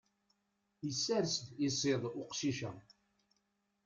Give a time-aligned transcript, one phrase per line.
[0.87, 2.71] Isers-d iṣiḍ uqcic-a.